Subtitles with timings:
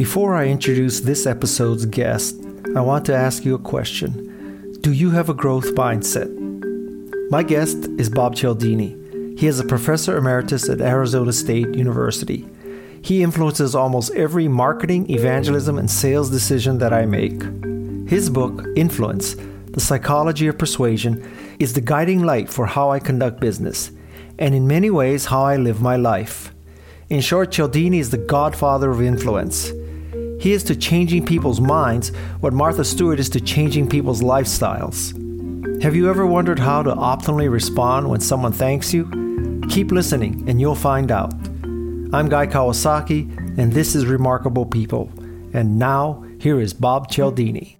[0.00, 2.34] Before I introduce this episode's guest,
[2.74, 4.78] I want to ask you a question.
[4.80, 6.30] Do you have a growth mindset?
[7.30, 8.96] My guest is Bob Cialdini.
[9.36, 12.48] He is a professor emeritus at Arizona State University.
[13.02, 17.42] He influences almost every marketing, evangelism, and sales decision that I make.
[18.08, 19.36] His book, Influence
[19.66, 21.22] The Psychology of Persuasion,
[21.58, 23.90] is the guiding light for how I conduct business,
[24.38, 26.54] and in many ways, how I live my life.
[27.10, 29.72] In short, Cialdini is the godfather of influence.
[30.40, 32.08] He is to changing people's minds
[32.40, 35.12] what Martha Stewart is to changing people's lifestyles.
[35.82, 39.04] Have you ever wondered how to optimally respond when someone thanks you?
[39.68, 41.34] Keep listening and you'll find out.
[42.14, 45.12] I'm Guy Kawasaki, and this is Remarkable People.
[45.52, 47.78] And now, here is Bob Cialdini.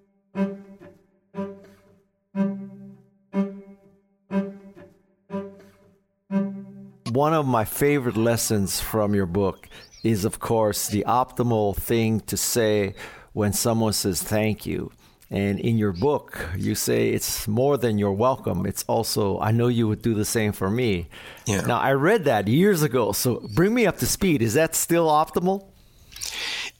[7.10, 9.66] One of my favorite lessons from your book
[10.02, 12.94] is, of course, the optimal thing to say
[13.32, 14.92] when someone says thank you.
[15.32, 18.66] And in your book, you say it's more than you're welcome.
[18.66, 21.06] It's also, I know you would do the same for me.
[21.46, 21.60] Yeah.
[21.60, 23.12] Now, I read that years ago.
[23.12, 24.42] So bring me up to speed.
[24.42, 25.66] Is that still optimal?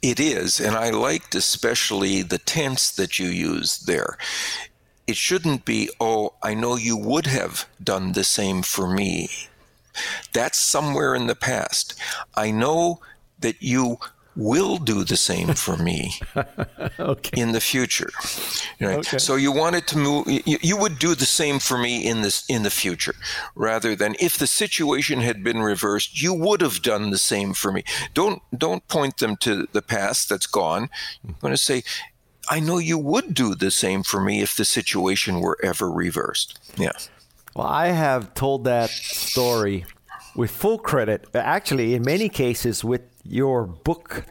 [0.03, 0.59] It is.
[0.59, 4.19] And I liked especially the tense that you used there.
[5.07, 9.29] It shouldn't be, oh, I know you would have done the same for me.
[10.33, 11.95] That's somewhere in the past.
[12.37, 13.01] I know
[13.41, 13.99] that you
[14.37, 16.15] will do the same for me
[16.99, 17.41] okay.
[17.41, 18.11] in the future.
[18.81, 18.99] Right?
[18.99, 19.19] Okay.
[19.19, 20.27] So you wanted to move.
[20.29, 23.15] You, you, would do the same for me in this in the future,
[23.55, 27.73] rather than if the situation had been reversed, you would have done the same for
[27.73, 27.85] me.
[28.15, 30.89] Don't don't point them to the past that's gone.
[31.27, 31.83] I'm going to say.
[32.49, 36.59] I know you would do the same for me if the situation were ever reversed.
[36.77, 36.93] Yeah.
[37.55, 39.85] Well, I have told that story
[40.35, 44.25] with full credit, actually, in many cases, with your book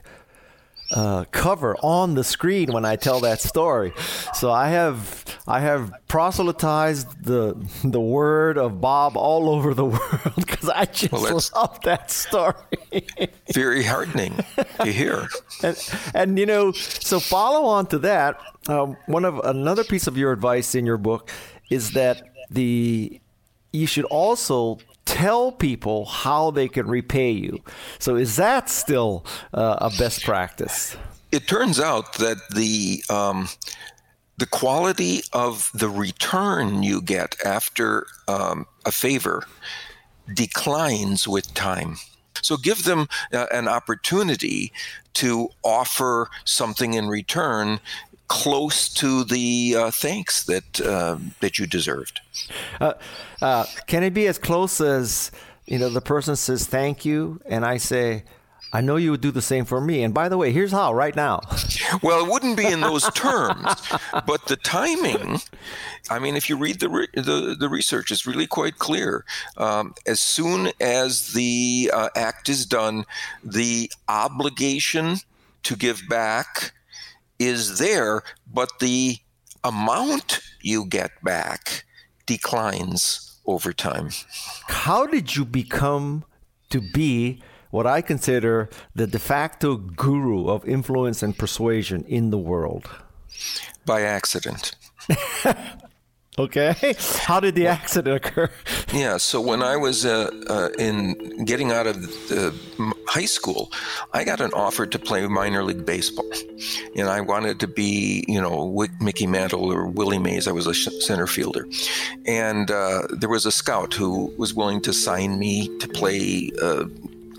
[0.92, 3.94] uh, cover on the screen when I tell that story.
[4.34, 10.34] So I have I have proselytized the the word of Bob all over the world
[10.36, 12.56] because I just well, love that story.
[13.54, 14.40] very heartening
[14.82, 15.28] to hear.
[15.64, 18.40] and, and you know, so follow on to that.
[18.68, 21.30] Um, one of another piece of your advice in your book
[21.70, 23.22] is that the
[23.72, 27.64] you should also tell people how they can repay you.
[27.98, 30.96] So is that still uh, a best practice?
[31.32, 33.50] It turns out that the um,
[34.38, 39.44] the quality of the return you get after um, a favor
[40.34, 41.98] declines with time.
[42.42, 44.72] So give them uh, an opportunity
[45.16, 47.80] to offer something in return
[48.30, 52.22] close to the uh, thanks that uh, that you deserved.
[52.80, 52.94] Uh,
[53.42, 55.32] uh, can it be as close as
[55.66, 58.24] you know the person says thank you, and I say.
[58.72, 60.04] I know you would do the same for me.
[60.04, 61.42] And by the way, here's how right now.
[62.04, 63.74] well, it wouldn't be in those terms,
[64.28, 65.40] but the timing.
[66.12, 69.26] I mean, if you read the re- the, the research, it's really quite clear.
[69.58, 73.06] Um, as soon as the uh, act is done,
[73.44, 75.18] the obligation
[75.64, 76.72] to give back
[77.40, 79.18] is there, but the
[79.64, 81.86] amount you get back
[82.26, 84.10] declines over time.
[84.68, 86.26] How did you become
[86.70, 87.42] to be
[87.72, 92.90] what I consider the de facto guru of influence and persuasion in the world?
[93.86, 94.76] By accident.
[96.40, 96.96] Okay.
[97.20, 98.50] How did the accident occur?
[98.94, 99.18] Yeah.
[99.18, 102.56] So when I was uh, uh, in getting out of the,
[103.08, 103.72] high school,
[104.14, 106.32] I got an offer to play minor league baseball,
[106.96, 110.48] and I wanted to be, you know, Mickey Mantle or Willie Mays.
[110.48, 111.68] I was a center fielder,
[112.26, 116.86] and uh, there was a scout who was willing to sign me to play uh,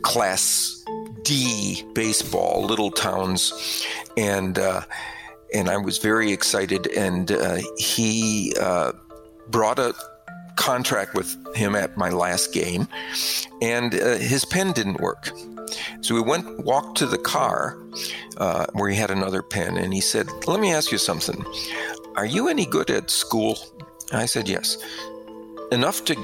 [0.03, 0.85] Class
[1.23, 3.87] D baseball, little towns,
[4.17, 4.83] and uh,
[5.55, 6.87] and I was very excited.
[6.89, 8.93] And uh, he uh,
[9.49, 9.95] brought a
[10.57, 12.87] contract with him at my last game,
[13.63, 15.31] and uh, his pen didn't work.
[16.01, 17.79] So we went, walked to the car
[18.37, 21.45] uh, where he had another pen, and he said, "Let me ask you something.
[22.17, 23.59] Are you any good at school?"
[24.13, 24.77] I said, "Yes."
[25.73, 26.17] Enough to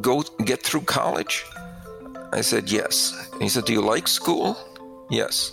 [0.00, 1.44] go get through college?
[2.32, 4.56] I said, "Yes." And he said, "Do you like school?"
[5.10, 5.52] "Yes."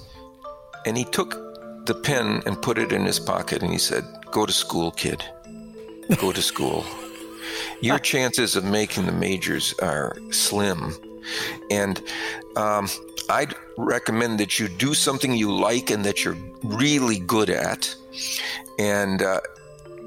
[0.86, 1.53] And he took
[1.86, 5.24] the pen and put it in his pocket and he said, Go to school, kid.
[6.18, 6.86] Go to school.
[7.82, 10.96] Your chances of making the majors are slim.
[11.70, 12.02] And
[12.56, 12.90] um,
[13.30, 17.94] I'd recommend that you do something you like and that you're really good at.
[18.80, 19.40] And uh,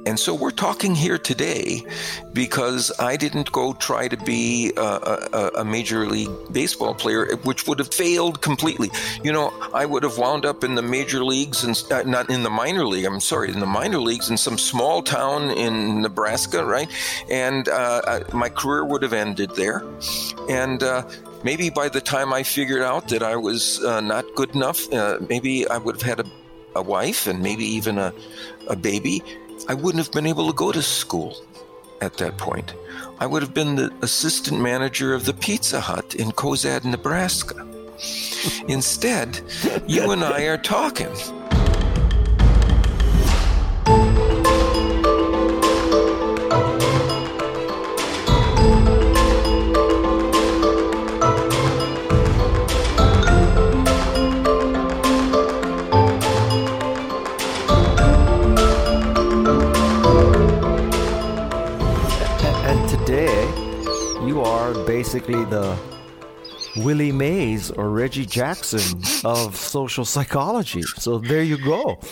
[0.06, 1.85] and so we're talking here today
[2.32, 7.67] because I didn't go try to be a, a, a, major league baseball player, which
[7.67, 8.91] would have failed completely.
[9.25, 12.44] You know, I would have wound up in the major leagues and uh, not in
[12.44, 13.05] the minor league.
[13.05, 16.88] I'm sorry, in the minor leagues in some small town in Nebraska, right?
[17.29, 19.82] And uh, I, my career would have ended there.
[20.49, 21.02] And uh,
[21.43, 25.19] maybe by the time I figured out that I was uh, not good enough, uh,
[25.29, 26.31] maybe I would have had a,
[26.76, 28.14] a wife and maybe even a,
[28.69, 29.20] a baby
[29.69, 31.37] I wouldn't have been able to go to school
[32.00, 32.75] at that point.
[33.19, 37.67] I would have been the assistant manager of the Pizza Hut in Cozad, Nebraska.
[38.69, 39.41] Instead,
[39.87, 41.08] you and I are talking.
[65.06, 65.79] Basically the
[66.79, 70.82] Willie Mays or Reggie Jackson of social psychology.
[70.82, 72.00] So there you go.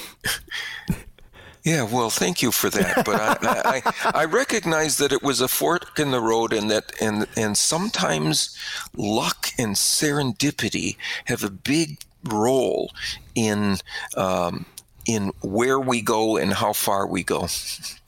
[1.65, 3.07] Yeah, well, thank you for that.
[3.07, 6.93] But I, I, I, recognize that it was a fork in the road, and that
[7.01, 8.55] and and sometimes
[8.95, 12.93] luck and serendipity have a big role
[13.35, 13.79] in
[14.15, 14.67] um,
[15.07, 17.49] in where we go and how far we go.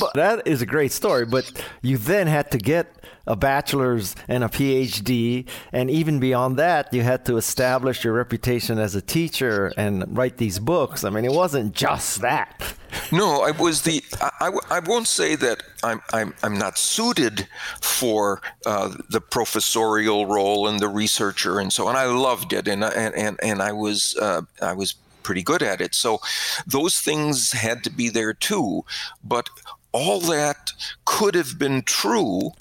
[0.00, 1.26] But that is a great story.
[1.26, 1.50] But
[1.82, 2.94] you then had to get
[3.26, 8.78] a bachelor's and a PhD, and even beyond that, you had to establish your reputation
[8.78, 11.04] as a teacher and write these books.
[11.04, 12.74] I mean, it wasn't just that.
[13.10, 14.02] No, I was the.
[14.20, 17.48] I, I, I won't say that I'm I'm I'm not suited
[17.80, 21.96] for uh, the professorial role and the researcher and so on.
[21.96, 25.80] I loved it, and and and, and I was uh, I was pretty good at
[25.80, 25.94] it.
[25.94, 26.20] So
[26.66, 28.84] those things had to be there too.
[29.24, 29.48] But
[29.92, 30.72] all that
[31.04, 32.52] could have been true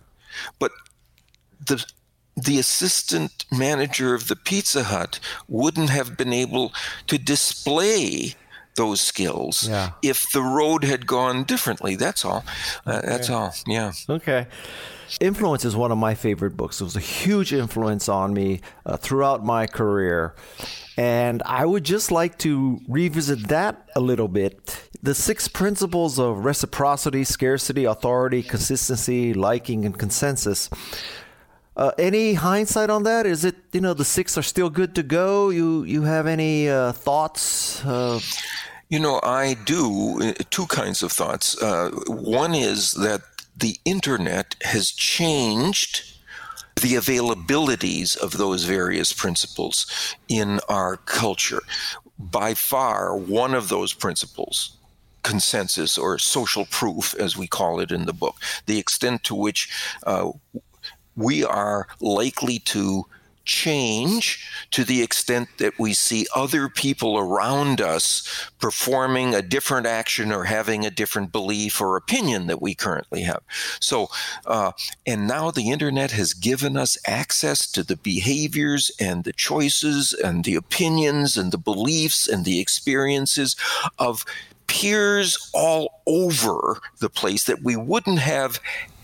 [0.59, 0.71] but
[1.65, 1.85] the
[2.35, 6.73] the assistant manager of the Pizza Hut wouldn't have been able
[7.07, 8.35] to display
[8.75, 9.91] those skills yeah.
[10.01, 11.95] if the road had gone differently.
[11.97, 12.45] That's all.
[12.87, 13.07] Uh, okay.
[13.07, 13.53] That's all.
[13.67, 13.91] Yeah.
[14.09, 14.47] Okay.
[15.19, 16.79] Influence is one of my favorite books.
[16.79, 20.33] It was a huge influence on me uh, throughout my career.
[20.97, 24.89] And I would just like to revisit that a little bit.
[25.01, 30.69] The six principles of reciprocity, scarcity, authority, consistency, liking, and consensus.
[31.77, 33.25] Uh, any hindsight on that?
[33.25, 35.49] Is it you know the six are still good to go?
[35.49, 37.83] You you have any uh, thoughts?
[37.85, 38.19] Uh...
[38.89, 41.59] You know, I do uh, two kinds of thoughts.
[41.61, 43.21] Uh, one is that
[43.55, 46.03] the internet has changed
[46.79, 51.61] the availabilities of those various principles in our culture.
[52.17, 54.77] By far, one of those principles
[55.23, 58.35] consensus or social proof, as we call it in the book,
[58.65, 59.69] the extent to which
[60.05, 60.31] uh,
[61.15, 63.05] we are likely to
[63.45, 70.31] change to the extent that we see other people around us performing a different action
[70.31, 73.41] or having a different belief or opinion that we currently have.
[73.79, 74.09] So,
[74.45, 74.71] uh,
[75.05, 80.43] and now the internet has given us access to the behaviors and the choices and
[80.43, 83.55] the opinions and the beliefs and the experiences
[83.99, 84.25] of
[84.71, 88.57] peers all over the place that we wouldn't have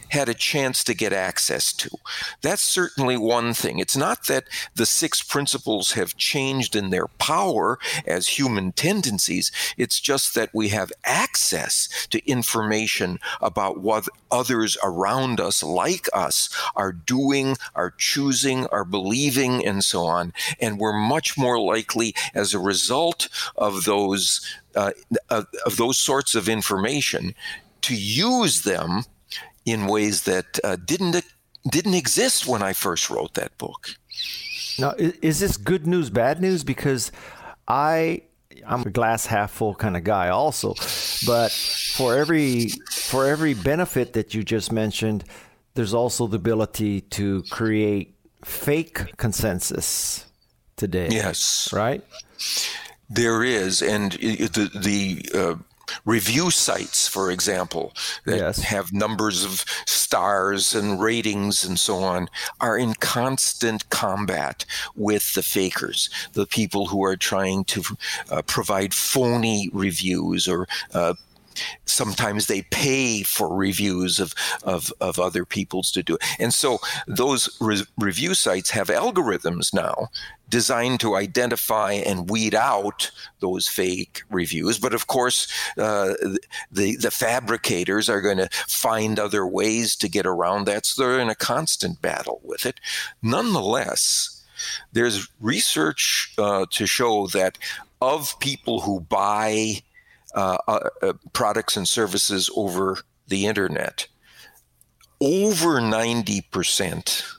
[0.10, 1.90] had a chance to get access to.
[2.42, 3.80] That's certainly one thing.
[3.80, 4.46] It's not that
[4.76, 10.70] the six principles have changed in their power as human tendencies, it's just that we
[10.70, 18.66] have access to information about what others around us, like us, are doing, are choosing,
[18.68, 20.34] are believing, and so on.
[20.60, 24.42] And we're much more likely, as a result of those.
[24.76, 24.92] Uh,
[25.32, 27.34] of, of those sorts of information
[27.82, 29.02] to use them
[29.68, 31.24] in ways that uh, didn't
[31.70, 33.90] didn't exist when I first wrote that book.
[34.80, 36.64] Now, is this good news, bad news?
[36.64, 37.12] Because
[37.68, 38.24] I
[38.66, 40.74] I'm a glass half full kind of guy also,
[41.26, 45.26] but for every for every benefit that you just mentioned,
[45.74, 50.26] there's also the ability to create fake consensus
[50.78, 51.10] today.
[51.12, 52.02] Yes, right.
[53.10, 55.56] There is, and the the uh,
[56.06, 57.94] review sites, for example,
[58.26, 58.62] that yes.
[58.62, 62.30] have numbers of stars and ratings and so on,
[62.62, 64.66] are in constant combat
[64.96, 67.84] with the fakers, the people who are trying to
[68.32, 71.14] uh, provide phony reviews or uh,
[71.86, 76.22] sometimes they pay for reviews of, of, of other people's to do it.
[76.40, 80.10] And so those re- review sites have algorithms now
[80.50, 84.80] designed to identify and weed out those fake reviews.
[84.80, 86.14] But of course, uh,
[86.72, 90.86] the the fabricators are going to find other ways to get around that.
[90.86, 92.80] So they're in a constant battle with it.
[93.22, 94.46] Nonetheless,
[94.94, 97.58] there's research uh, to show that
[98.02, 99.82] of people who buy
[100.36, 104.08] uh, uh, uh products and services over the internet,
[105.20, 107.37] over 90%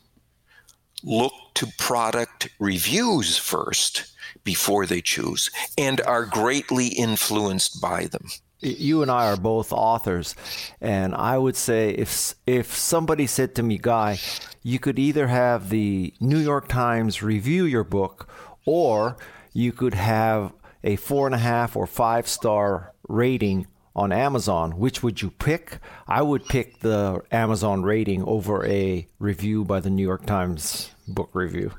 [1.03, 4.13] look to product reviews first
[4.45, 8.29] before they choose and are greatly influenced by them.
[8.61, 10.35] You and I are both authors,
[10.81, 14.19] and I would say if if somebody said to me, "Guy,
[14.65, 18.29] you could either have the New York Times review your book,
[18.65, 19.17] or
[19.53, 20.53] you could have
[20.83, 25.79] a four and a half or five star rating on Amazon, which would you pick?
[26.07, 31.31] I would pick the Amazon rating over a review by the New York Times book
[31.33, 31.73] review.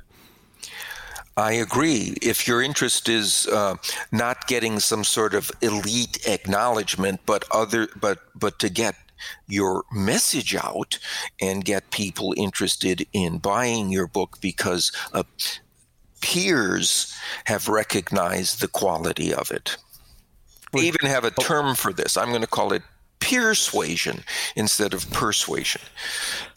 [1.37, 2.17] I agree.
[2.21, 3.75] If your interest is uh,
[4.11, 8.95] not getting some sort of elite acknowledgement, but other, but but to get
[9.47, 10.99] your message out
[11.39, 15.23] and get people interested in buying your book because uh,
[16.19, 19.77] peers have recognized the quality of it.
[20.71, 22.17] They even have a term for this.
[22.17, 22.83] I'm going to call it
[23.19, 24.23] peer-suasion
[24.55, 25.81] instead of persuasion.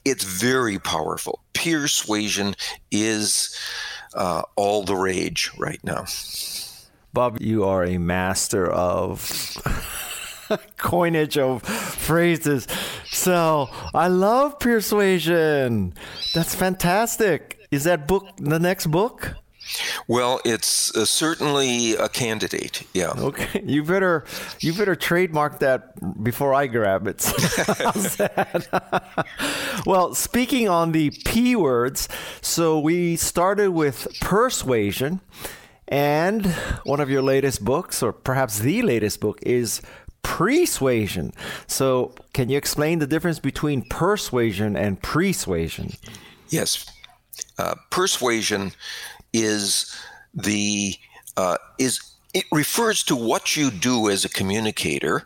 [0.05, 1.41] It's very powerful.
[1.55, 2.55] Peer-suasion
[2.91, 3.59] is
[4.15, 6.05] uh, all the rage right now.
[7.13, 9.21] Bob, you are a master of
[10.77, 12.67] coinage of phrases.
[13.11, 15.95] So I love peer-suasion.
[16.35, 17.59] That's fantastic.
[17.71, 19.35] Is that book the next book?
[20.07, 22.87] Well, it's uh, certainly a candidate.
[22.93, 23.13] Yeah.
[23.17, 23.63] Okay.
[23.65, 24.25] You better
[24.61, 27.23] you better trademark that before I grab it.
[29.87, 32.09] well, speaking on the P words,
[32.41, 35.21] so we started with peer-suasion,
[35.89, 36.47] and
[36.85, 39.83] one of your latest books, or perhaps the latest book, is
[40.23, 41.33] Pre-Suasion.
[41.67, 45.93] So, can you explain the difference between persuasion and pre-suasion?
[46.49, 46.87] Yes.
[47.59, 48.73] Uh, persuasion
[49.33, 49.95] is
[50.35, 50.97] the
[51.37, 52.01] uh, is
[52.35, 55.23] it refers to what you do as a communicator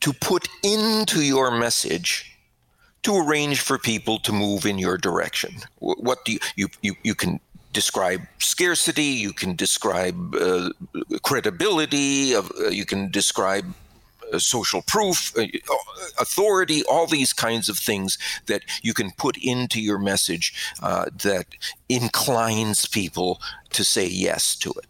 [0.00, 2.36] to put into your message
[3.02, 5.54] to arrange for people to move in your direction.
[5.78, 7.40] What do you you you, you can
[7.72, 10.70] describe scarcity, you can describe uh,
[11.22, 13.64] credibility, uh, you can describe
[14.40, 15.46] social proof, uh,
[16.18, 21.46] authority, all these kinds of things that you can put into your message uh, that
[21.88, 24.86] inclines people to say yes to it.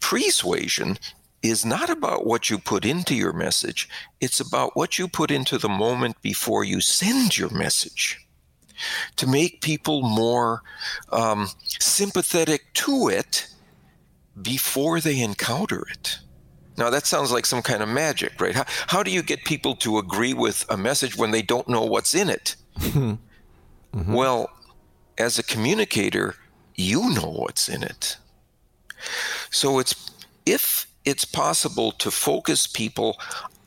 [0.00, 0.98] Pre-suasion
[1.42, 3.88] is not about what you put into your message,
[4.20, 8.18] it's about what you put into the moment before you send your message.
[9.16, 10.62] To make people more
[11.12, 13.46] um, sympathetic to it
[14.40, 16.18] before they encounter it.
[16.76, 18.54] Now, that sounds like some kind of magic, right?
[18.54, 21.84] How, how do you get people to agree with a message when they don't know
[21.84, 22.56] what's in it?
[22.78, 24.12] mm-hmm.
[24.12, 24.50] Well,
[25.16, 26.34] as a communicator,
[26.74, 28.16] you know what's in it.
[29.50, 30.10] So it's
[30.46, 33.18] if it's possible to focus people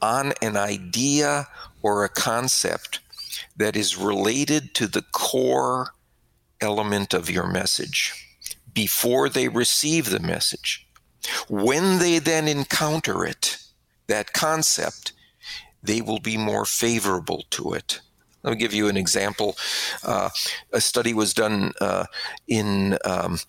[0.02, 1.48] on an idea
[1.82, 3.00] or a concept
[3.56, 5.94] that is related to the core
[6.62, 8.38] element of your message
[8.74, 10.87] before they receive the message
[11.50, 13.58] when they then encounter it,
[14.08, 15.14] that concept,
[15.84, 18.00] they will be more favorable to it.
[18.44, 19.58] Let me give you an example.
[20.04, 20.30] Uh,
[20.72, 22.06] a study was done uh,
[22.48, 23.40] in um,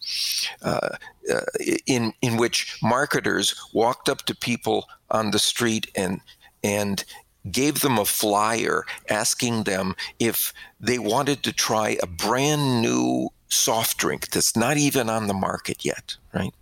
[0.62, 0.96] uh,
[1.30, 1.40] uh
[1.86, 6.20] in in which marketers walked up to people on the street and
[6.64, 7.04] and
[7.50, 13.96] gave them a flyer asking them if they wanted to try a brand new soft
[13.98, 16.54] drink that's not even on the market yet, right?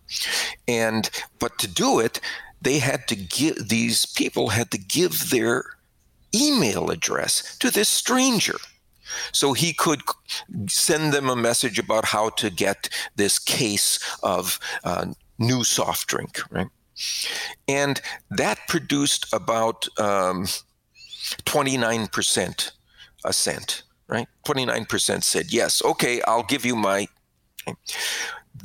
[0.68, 2.20] And but to do it,
[2.62, 5.64] they had to give these people had to give their
[6.34, 8.56] email address to this stranger.
[9.32, 10.02] So he could
[10.68, 15.06] send them a message about how to get this case of uh,
[15.38, 16.68] new soft drink, right?
[17.68, 18.00] And
[18.30, 20.46] that produced about um,
[21.44, 22.70] 29%
[23.24, 24.28] assent right?
[24.46, 25.82] 29% said yes.
[25.84, 27.08] Okay, I'll give you my.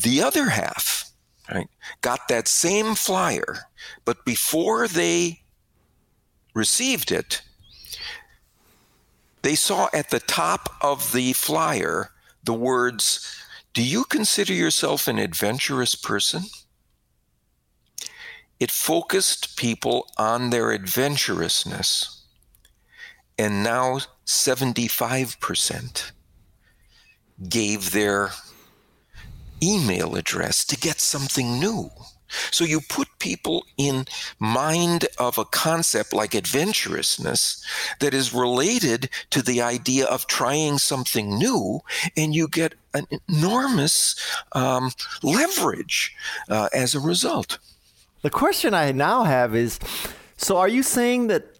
[0.03, 1.11] The other half,
[1.51, 1.69] right,
[2.01, 3.69] got that same flyer,
[4.05, 5.41] but before they
[6.53, 7.41] received it,
[9.41, 12.11] they saw at the top of the flyer
[12.43, 13.35] the words,
[13.73, 16.43] Do you consider yourself an adventurous person?
[18.61, 22.21] it focused people on their adventurousness.
[23.39, 26.11] And now 75%
[27.49, 28.31] gave their
[29.61, 31.89] email address to get something new.
[32.49, 34.05] So you put people in
[34.39, 37.61] mind of a concept like adventurousness
[37.99, 41.81] that is related to the idea of trying something new,
[42.15, 44.15] and you get an enormous
[44.53, 46.15] um, leverage
[46.49, 47.57] uh, as a result.
[48.21, 49.77] The question I now have is
[50.37, 51.57] so are you saying that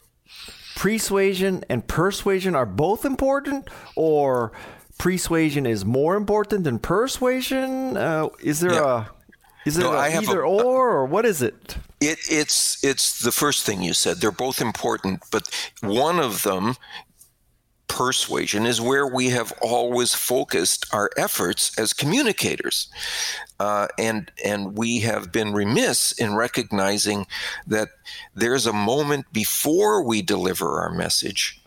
[0.82, 4.52] persuasion and persuasion are both important, or
[4.98, 7.96] persuasion is more important than persuasion?
[7.96, 9.06] Uh, is there yeah.
[9.06, 11.78] a is it no, either a, or, or what is it?
[12.00, 14.18] It it's it's the first thing you said.
[14.18, 15.44] They're both important, but
[15.82, 16.76] one of them
[17.92, 22.88] persuasion is where we have always focused our efforts as communicators.
[23.60, 27.28] Uh, and and we have been remiss in recognizing
[27.68, 27.90] that
[28.34, 31.62] there's a moment before we deliver our message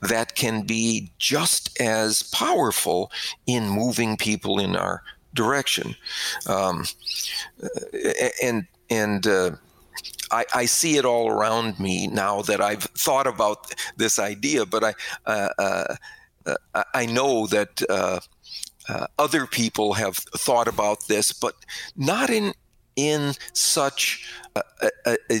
[0.00, 3.10] that can be just as powerful
[3.46, 5.02] in moving people in our
[5.34, 5.94] direction.
[6.46, 6.84] Um,
[8.42, 9.50] and and uh,
[10.30, 14.82] I, I, see it all around me now that I've thought about this idea, but
[14.82, 14.94] I
[15.26, 15.94] uh, uh,
[16.94, 18.20] I know that uh,
[18.88, 21.54] uh, other people have thought about this, but
[21.96, 22.52] not in
[22.94, 24.62] in such a,
[25.04, 25.38] a, a,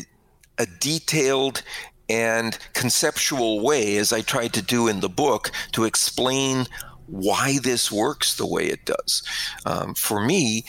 [0.58, 1.62] a detailed
[2.08, 6.66] and conceptual way as I tried to do in the book to explain
[7.06, 9.22] why this works the way it does.
[9.64, 10.64] Um, for me,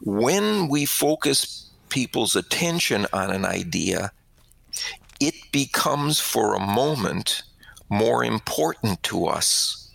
[0.00, 4.12] when we focus people's attention on an idea,
[5.20, 7.42] it becomes for a moment
[7.88, 9.90] more important to us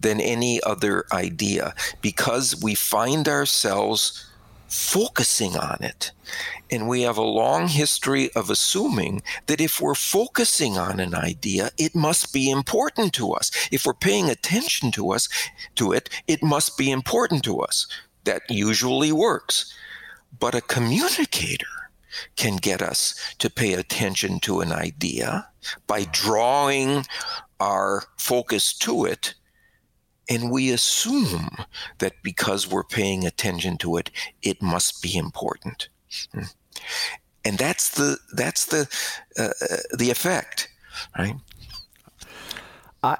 [0.00, 4.28] than any other idea because we find ourselves
[4.68, 6.12] focusing on it.
[6.70, 11.70] And we have a long history of assuming that if we're focusing on an idea,
[11.78, 13.50] it must be important to us.
[13.72, 15.28] If we're paying attention to us
[15.76, 17.86] to it, it must be important to us.
[18.24, 19.72] That usually works.
[20.36, 21.66] But a communicator
[22.36, 25.48] can get us to pay attention to an idea
[25.86, 27.04] by drawing
[27.60, 29.34] our focus to it
[30.28, 31.48] and we assume
[31.98, 34.10] that because we're paying attention to it,
[34.42, 35.88] it must be important.
[37.44, 38.88] And that's the that's the
[39.38, 40.68] uh, uh, the effect,
[41.18, 41.36] right?
[43.02, 43.18] I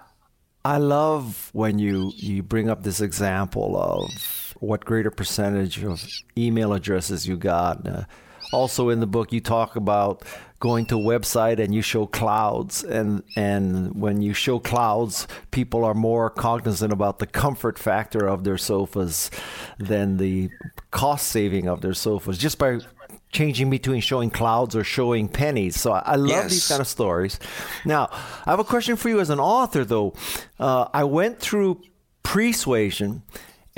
[0.64, 6.72] I love when you you bring up this example of what greater percentage of email
[6.72, 7.86] addresses you got.
[7.86, 8.04] Uh,
[8.52, 10.24] also in the book, you talk about
[10.60, 12.82] going to a website and you show clouds.
[12.82, 18.44] And and when you show clouds people are more cognizant about the comfort factor of
[18.44, 19.30] their sofas
[19.78, 20.50] than the
[20.90, 22.38] cost saving of their sofas.
[22.38, 22.80] Just by
[23.30, 25.78] changing between showing clouds or showing pennies.
[25.78, 26.50] So i, love yes.
[26.50, 27.38] these kind of stories.
[27.84, 28.08] Now
[28.46, 30.14] i have a question for you as an author though.
[30.58, 31.82] Uh, i went through
[32.22, 33.22] persuasion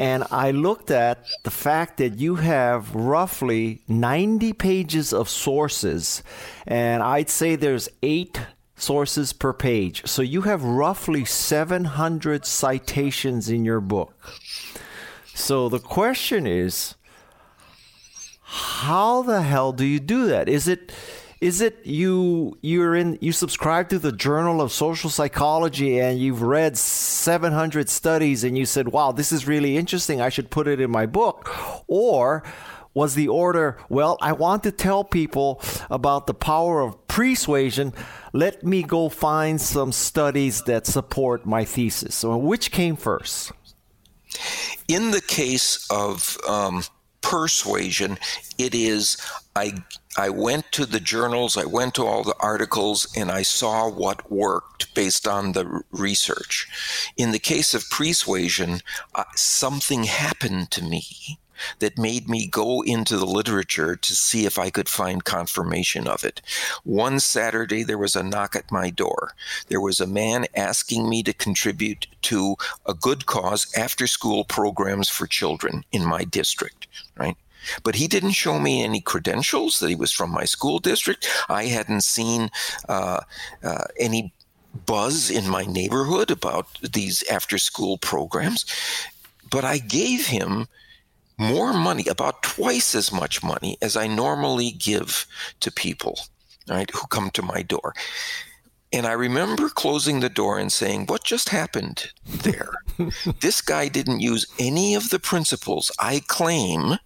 [0.01, 6.23] and I looked at the fact that you have roughly 90 pages of sources,
[6.67, 8.41] and I'd say there's eight
[8.77, 10.07] sources per page.
[10.07, 14.15] So you have roughly 700 citations in your book.
[15.35, 16.95] So the question is,
[18.41, 20.49] how the hell do you do that?
[20.49, 20.93] Is it
[21.41, 26.43] is it you you're in you subscribe to the Journal of Social Psychology and you've
[26.43, 30.21] read 700 studies and you said, "Wow, this is really interesting.
[30.21, 31.51] I should put it in my book."
[31.87, 32.43] Or
[32.95, 37.93] was the order, well, I want to tell people about the power of persuasion.
[38.33, 42.15] Let me go find some studies that support my thesis.
[42.15, 43.53] So, which came first?
[44.89, 46.83] In the case of um,
[47.21, 48.19] persuasion,
[48.59, 49.17] it is
[49.61, 49.85] I
[50.17, 54.33] I went to the journals, I went to all the articles, and I saw what
[54.33, 56.67] worked based on the research.
[57.17, 58.81] In the case of pre-suasion,
[59.15, 61.39] uh, something happened to me
[61.79, 66.25] that made me go into the literature to see if I could find confirmation of
[66.25, 66.41] it.
[66.85, 69.35] One Saturday, there was a knock at my door.
[69.69, 75.11] There was a man asking me to contribute to a good cause after school programs
[75.11, 77.37] for children in my district, right?
[77.83, 81.29] But he didn't show me any credentials that he was from my school district.
[81.49, 82.51] I hadn't seen
[82.89, 83.21] uh,
[83.63, 84.33] uh, any
[84.87, 88.65] buzz in my neighborhood about these after school programs.
[89.51, 90.69] But I gave him
[91.41, 95.27] more money, about twice as much money as I normally give
[95.61, 96.21] to people,
[96.69, 97.95] right, who come to my door.
[98.93, 102.73] And I remember closing the door and saying, What just happened there?
[103.41, 106.99] this guy didn't use any of the principles I claim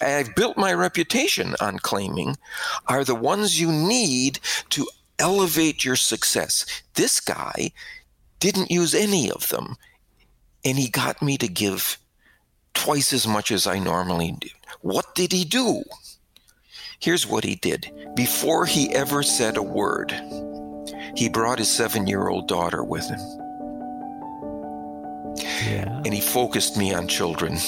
[0.00, 2.36] I've built my reputation on claiming
[2.88, 4.86] are the ones you need to
[5.18, 6.64] elevate your success.
[6.94, 7.72] This guy
[8.38, 9.76] didn't use any of them,
[10.64, 11.98] and he got me to give
[12.74, 14.48] twice as much as I normally do.
[14.80, 15.82] What did he do?
[17.00, 17.90] Here's what he did.
[18.14, 20.12] Before he ever said a word,
[21.16, 23.20] he brought his seven year old daughter with him.
[25.36, 26.02] Yeah.
[26.04, 27.58] And he focused me on children.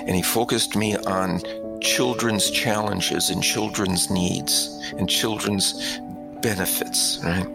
[0.00, 1.40] And he focused me on
[1.80, 6.00] children's challenges and children's needs and children's
[6.40, 7.46] benefits, right?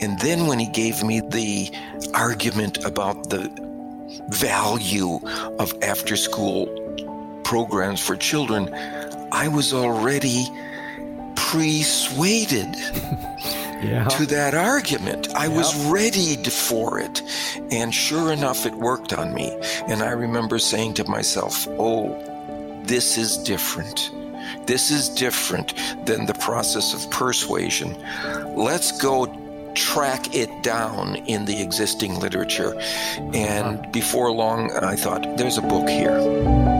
[0.00, 1.70] And then when he gave me the
[2.14, 3.50] argument about the
[4.28, 5.20] value
[5.58, 6.66] of after school
[7.44, 8.68] programs for children,
[9.32, 10.46] I was already
[11.36, 12.74] persuaded
[13.82, 14.04] yeah.
[14.04, 15.34] to that argument.
[15.34, 15.56] I yep.
[15.56, 17.22] was readied for it.
[17.70, 19.50] And sure enough, it worked on me.
[19.88, 22.18] And I remember saying to myself, oh,
[22.84, 24.10] this is different.
[24.66, 27.96] This is different than the process of persuasion.
[28.56, 29.26] Let's go
[29.74, 32.74] track it down in the existing literature.
[33.34, 33.90] And uh-huh.
[33.90, 36.71] before long, I thought, there's a book here.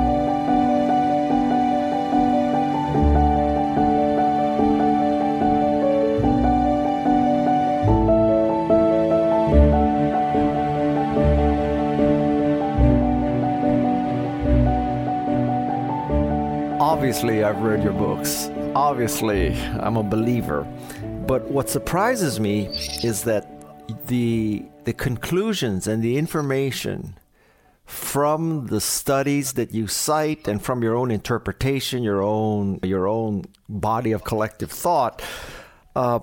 [17.12, 18.48] Obviously I've read your books.
[18.74, 20.66] Obviously, I'm a believer.
[21.26, 22.68] But what surprises me
[23.04, 23.46] is that
[24.06, 27.18] the the conclusions and the information
[27.84, 33.44] from the studies that you cite and from your own interpretation, your own your own
[33.68, 35.20] body of collective thought,
[35.94, 36.20] uh,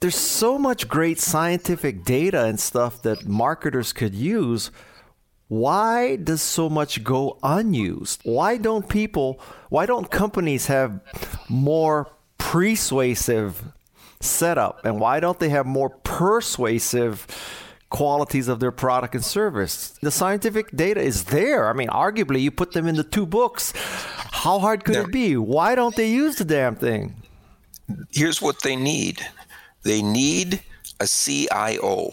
[0.00, 4.70] there's so much great scientific data and stuff that marketers could use
[5.50, 8.20] why does so much go unused?
[8.22, 11.00] Why don't people, why don't companies have
[11.48, 12.08] more
[12.38, 13.60] persuasive
[14.20, 14.84] setup?
[14.84, 17.26] And why don't they have more persuasive
[17.90, 19.98] qualities of their product and service?
[20.00, 21.68] The scientific data is there.
[21.68, 23.72] I mean, arguably, you put them in the two books.
[24.30, 25.36] How hard could it be?
[25.36, 27.16] Why don't they use the damn thing?
[28.12, 29.18] Here's what they need
[29.82, 30.62] they need
[31.00, 32.12] a CIO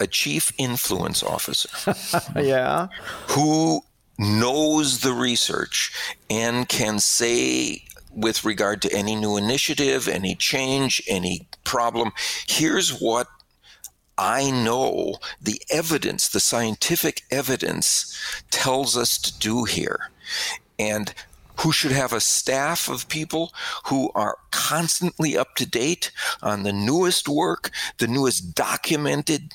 [0.00, 1.94] a chief influence officer.
[2.40, 2.88] yeah.
[3.28, 3.82] Who
[4.18, 5.92] knows the research
[6.28, 7.84] and can say
[8.14, 12.12] with regard to any new initiative, any change, any problem,
[12.46, 13.28] here's what
[14.16, 18.18] I know the evidence, the scientific evidence
[18.50, 20.10] tells us to do here.
[20.78, 21.14] And
[21.60, 23.52] who should have a staff of people
[23.86, 26.10] who are constantly up to date
[26.42, 29.54] on the newest work, the newest documented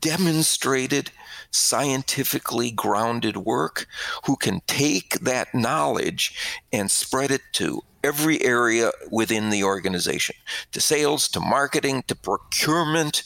[0.00, 1.10] demonstrated,
[1.50, 3.86] scientifically grounded work
[4.26, 6.34] who can take that knowledge
[6.72, 10.36] and spread it to every area within the organization
[10.72, 13.22] to sales, to marketing, to procurement,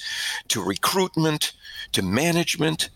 [0.48, 1.52] to recruitment,
[1.92, 2.88] to management.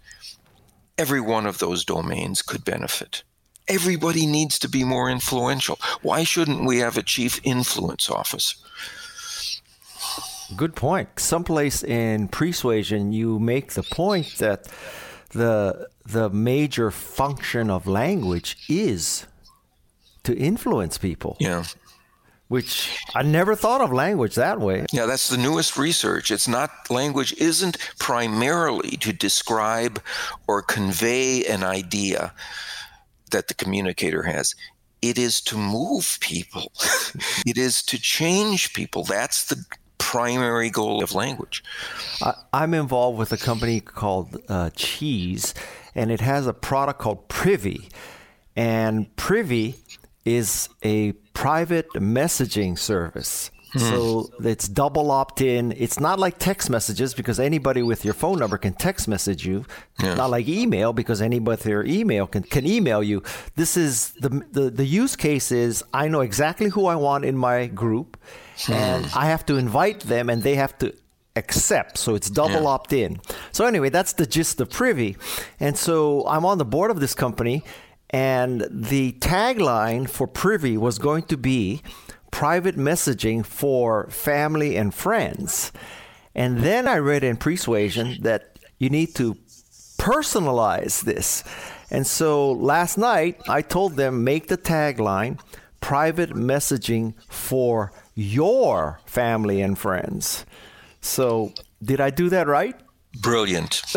[0.98, 3.22] Every one of those domains could benefit.
[3.68, 5.78] Everybody needs to be more influential.
[6.02, 8.56] Why shouldn't we have a chief influence officer?
[10.54, 11.09] Good point.
[11.18, 14.68] Someplace in Pre-Suasion, you make the point that
[15.30, 19.26] the the major function of language is
[20.22, 21.37] to influence people.
[21.40, 21.64] Yeah.
[22.48, 24.87] Which I never thought of language that way.
[24.92, 26.30] Yeah, that's the newest research.
[26.30, 30.00] It's not language isn't primarily to describe
[30.46, 32.32] or convey an idea
[33.32, 34.54] that the communicator has
[35.02, 36.72] it is to move people.
[37.46, 39.04] it is to change people.
[39.04, 39.64] That's the
[39.98, 41.64] primary goal of language.
[42.52, 45.54] I'm involved with a company called uh, Cheese,
[45.94, 47.88] and it has a product called Privy.
[48.54, 49.76] And Privy
[50.24, 53.50] is a private messaging service.
[53.72, 53.79] Hmm.
[53.79, 55.72] So it's double opt in.
[55.72, 59.64] It's not like text messages because anybody with your phone number can text message you.
[60.02, 60.14] Yeah.
[60.14, 63.22] Not like email because anybody with your email can, can email you.
[63.57, 67.37] This is the, the, the use case is I know exactly who I want in
[67.37, 68.16] my group
[68.68, 70.94] and I have to invite them and they have to
[71.35, 71.98] accept.
[71.98, 72.68] So it's double yeah.
[72.68, 73.20] opt in.
[73.52, 75.16] So anyway, that's the gist of Privy.
[75.61, 77.62] And so I'm on the board of this company
[78.11, 81.83] and the tagline for Privy was going to be
[82.37, 85.72] private messaging for family and friends.
[86.35, 89.38] And then I read in Persuasion that you need to
[89.99, 91.42] personalize this.
[91.90, 95.40] And so last night I told them make the tagline
[95.81, 100.44] private messaging for your family and friends.
[101.01, 102.77] So, did I do that right?
[103.20, 103.74] Brilliant.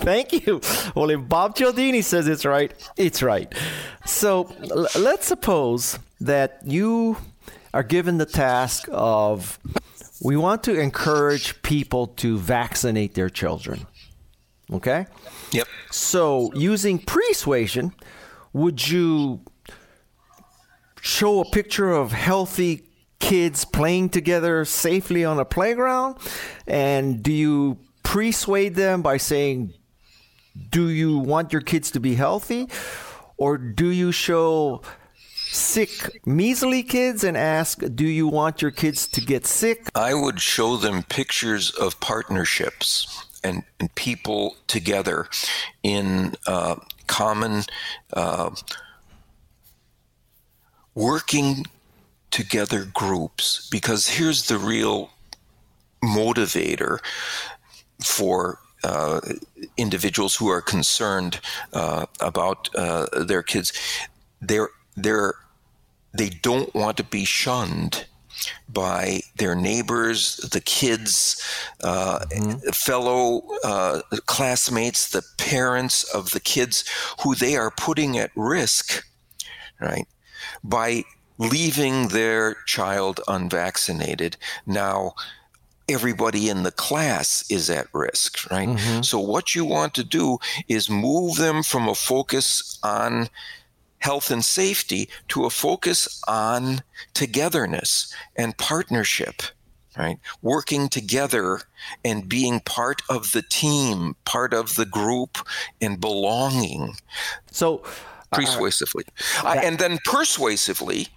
[0.00, 0.60] Thank you.
[0.94, 3.52] Well, if Bob Cialdini says it's right, it's right.
[4.06, 7.16] So l- let's suppose that you
[7.72, 9.58] are given the task of
[10.22, 13.86] we want to encourage people to vaccinate their children.
[14.72, 15.06] Okay?
[15.52, 15.66] Yep.
[15.90, 17.92] So, using pre-suasion,
[18.52, 19.40] would you
[21.00, 22.89] show a picture of healthy
[23.20, 26.16] kids playing together safely on a playground?
[26.66, 29.74] And do you persuade them by saying,
[30.70, 32.68] Do you want your kids to be healthy?
[33.36, 34.82] Or do you show
[35.52, 39.88] sick, measly kids and ask, Do you want your kids to get sick?
[39.94, 45.28] I would show them pictures of partnerships and, and people together
[45.82, 47.62] in uh, common
[48.12, 48.50] uh,
[50.94, 51.64] working
[52.30, 55.10] together groups because here's the real
[56.02, 56.98] motivator
[58.04, 59.20] for uh,
[59.76, 61.40] individuals who are concerned
[61.72, 63.72] uh, about uh, their kids.
[64.40, 65.34] They're they're
[66.12, 68.06] they don't want to be shunned
[68.68, 71.42] by their neighbors, the kids,
[71.82, 72.70] uh, mm-hmm.
[72.70, 76.84] fellow uh, classmates, the parents of the kids
[77.22, 79.04] who they are putting at risk,
[79.80, 80.06] right,
[80.64, 81.04] by
[81.40, 84.36] leaving their child unvaccinated.
[84.66, 85.14] Now,
[85.88, 88.68] everybody in the class is at risk, right?
[88.68, 89.02] Mm-hmm.
[89.02, 93.28] So, what you want to do is move them from a focus on
[93.98, 96.82] health and safety to a focus on
[97.14, 99.42] togetherness and partnership
[99.98, 101.60] right working together
[102.04, 105.36] and being part of the team part of the group
[105.80, 106.94] and belonging
[107.50, 107.82] so
[108.32, 109.04] persuasively
[109.38, 111.08] uh, that- and then persuasively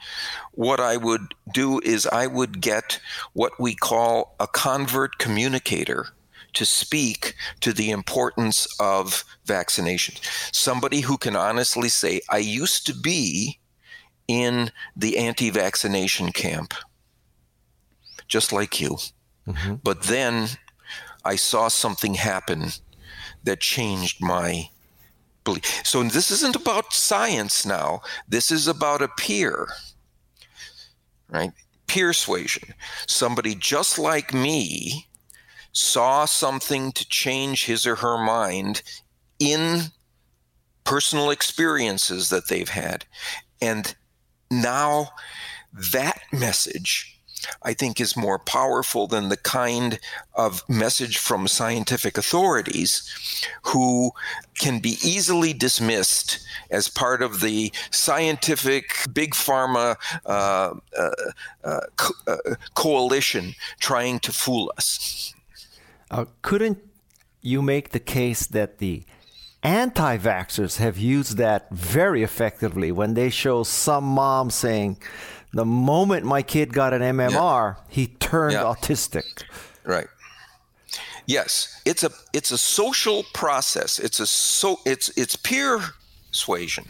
[0.51, 2.99] what i would do is i would get
[3.33, 6.07] what we call a convert communicator
[6.53, 10.15] to speak to the importance of vaccination.
[10.51, 13.59] Somebody who can honestly say, I used to be
[14.27, 16.73] in the anti vaccination camp,
[18.27, 18.97] just like you.
[19.47, 19.75] Mm-hmm.
[19.83, 20.47] But then
[21.25, 22.69] I saw something happen
[23.43, 24.69] that changed my
[25.43, 25.81] belief.
[25.83, 29.67] So this isn't about science now, this is about a peer,
[31.29, 31.51] right?
[31.87, 32.73] Peer persuasion.
[33.07, 35.07] Somebody just like me
[35.71, 38.83] saw something to change his or her mind
[39.39, 39.81] in
[40.83, 43.05] personal experiences that they've had.
[43.61, 43.95] And
[44.51, 45.09] now
[45.93, 47.19] that message,
[47.63, 49.99] I think, is more powerful than the kind
[50.35, 53.03] of message from scientific authorities
[53.63, 54.11] who
[54.59, 56.39] can be easily dismissed
[56.69, 61.09] as part of the scientific big pharma uh, uh,
[61.63, 65.33] uh, co- uh, coalition trying to fool us.
[66.11, 66.79] Uh, couldn't
[67.41, 69.03] you make the case that the
[69.63, 74.97] anti vaxxers have used that very effectively when they show some mom saying,
[75.53, 77.83] the moment my kid got an MMR, yeah.
[77.87, 78.63] he turned yeah.
[78.63, 79.43] autistic.
[79.83, 80.07] Right.
[81.25, 83.99] Yes, it's a it's a social process.
[83.99, 85.79] It's a so it's it's peer
[86.29, 86.85] persuasion.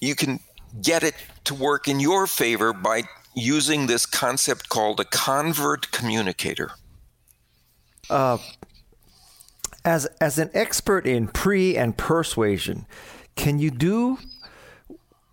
[0.00, 0.40] You can
[0.82, 3.02] get it to work in your favor by
[3.34, 6.72] using this concept called a convert communicator.
[8.08, 8.38] Uh,
[9.84, 12.86] as as an expert in pre and persuasion,
[13.36, 14.18] can you do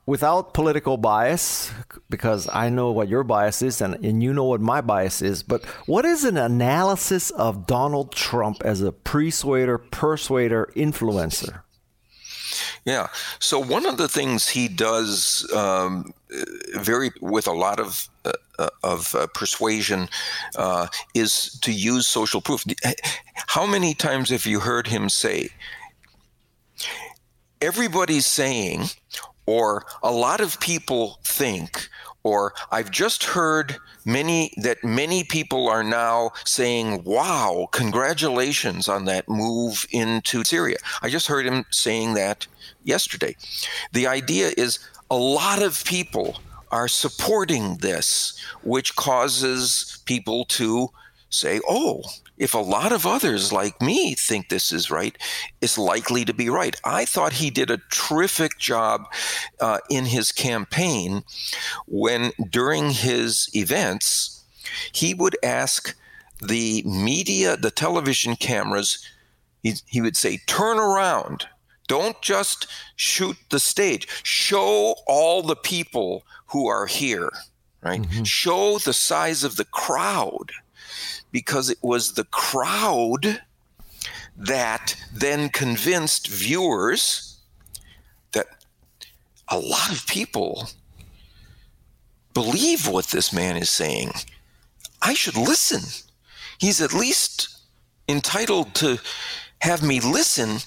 [0.07, 1.71] without political bias
[2.09, 5.43] because I know what your bias is and, and you know what my bias is,
[5.43, 11.61] but what is an analysis of Donald Trump as a persuader, persuader, influencer?
[12.85, 13.07] Yeah.
[13.39, 16.13] So one of the things he does um,
[16.75, 20.07] very with a lot of uh, uh, of uh, persuasion
[20.55, 22.63] uh, is to use social proof.
[23.35, 25.49] How many times have you heard him say?
[27.61, 28.85] Everybody's saying,
[29.47, 31.89] or a lot of people think,
[32.21, 39.27] or I've just heard many that many people are now saying, "Wow, congratulations on that
[39.27, 42.45] move into Syria." I just heard him saying that
[42.83, 43.35] yesterday.
[43.93, 44.79] The idea is
[45.09, 46.39] a lot of people
[46.71, 50.89] are supporting this, which causes people to
[51.29, 52.03] say, oh,
[52.37, 55.17] if a lot of others like me think this is right,
[55.61, 56.75] it's likely to be right.
[56.83, 59.05] I thought he did a terrific job
[59.59, 61.23] uh, in his campaign
[61.87, 64.43] when, during his events,
[64.91, 65.95] he would ask
[66.41, 69.03] the media, the television cameras,
[69.63, 71.47] he, he would say, turn around
[71.87, 74.07] don't just shoot the stage.
[74.23, 77.31] Show all the people who are here,
[77.81, 78.01] right?
[78.01, 78.23] Mm-hmm.
[78.23, 80.51] Show the size of the crowd
[81.31, 83.41] because it was the crowd
[84.35, 87.39] that then convinced viewers
[88.33, 88.47] that
[89.47, 90.69] a lot of people
[92.33, 94.11] believe what this man is saying.
[95.01, 95.81] I should listen.
[96.59, 97.57] He's at least
[98.07, 98.99] entitled to
[99.61, 100.59] have me listen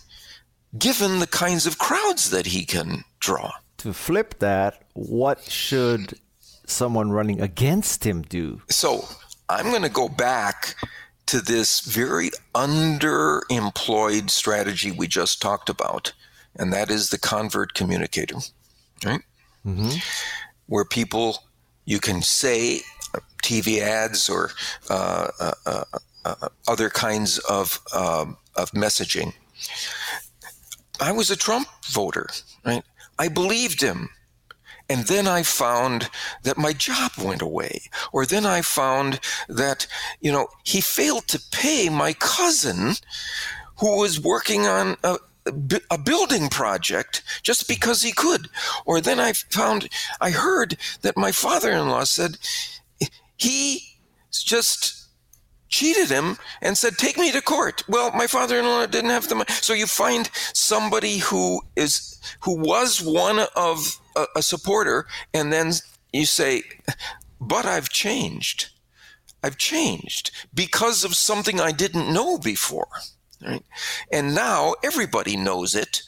[0.77, 3.53] given the kinds of crowds that he can draw.
[3.79, 6.19] To flip that, what should
[6.67, 8.63] someone running against him do?
[8.69, 9.09] So
[9.51, 10.77] I'm going to go back
[11.27, 16.13] to this very underemployed strategy we just talked about,
[16.55, 18.37] and that is the convert communicator,
[19.05, 19.23] right?
[19.67, 19.99] Mm-hmm.
[20.67, 21.43] Where people,
[21.85, 22.83] you can say
[23.43, 24.53] TV ads or
[24.89, 25.85] uh, uh, uh,
[26.25, 29.35] uh other kinds of, um, of messaging.
[31.01, 32.29] I was a Trump voter,
[32.65, 32.85] right?
[33.19, 34.11] I believed him.
[34.91, 36.11] And then I found
[36.43, 37.83] that my job went away.
[38.13, 39.87] Or then I found that,
[40.21, 42.95] you know, he failed to pay my cousin
[43.79, 45.19] who was working on a,
[45.93, 48.49] a building project just because he could.
[48.85, 49.89] Or then I found,
[50.21, 52.37] I heard that my father in law said
[53.37, 53.83] he
[54.33, 55.00] just
[55.71, 59.53] cheated him and said, "Take me to court." Well, my father-in-law didn't have the money,
[59.63, 65.73] so you find somebody who is who was one of a, a supporter, and then
[66.13, 66.63] you say,
[67.41, 68.69] "But I've changed.
[69.43, 72.89] I've changed because of something I didn't know before."
[73.43, 73.65] Right?
[74.13, 76.03] And now everybody knows it